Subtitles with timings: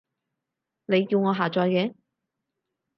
[0.85, 1.93] 你叫我下載嘅